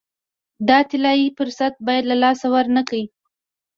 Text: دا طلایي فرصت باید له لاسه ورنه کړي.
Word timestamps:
دا 0.67 0.79
طلایي 0.89 1.27
فرصت 1.37 1.73
باید 1.85 2.03
له 2.11 2.15
لاسه 2.23 2.45
ورنه 2.53 2.81
کړي. 2.89 3.03